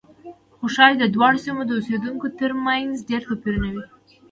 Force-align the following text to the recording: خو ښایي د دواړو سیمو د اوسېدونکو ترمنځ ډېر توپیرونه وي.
خو 0.57 0.65
ښایي 0.75 0.95
د 0.99 1.03
دواړو 1.15 1.41
سیمو 1.45 1.61
د 1.67 1.71
اوسېدونکو 1.77 2.25
ترمنځ 2.39 2.91
ډېر 3.09 3.21
توپیرونه 3.29 3.67
وي. 3.73 3.83